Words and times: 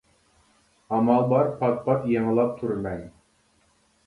ئامال 0.95 1.27
بار 1.33 1.51
پات 1.59 1.77
پات 1.85 2.09
يېڭىلاپ 2.15 2.57
تۇرىمەن. 2.63 3.05